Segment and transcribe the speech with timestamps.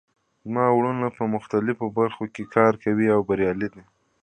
[0.43, 3.83] زما وروڼه په مختلفو برخو کې کار کوي او بریالي دي